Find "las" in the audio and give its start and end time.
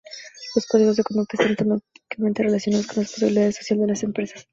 3.87-4.01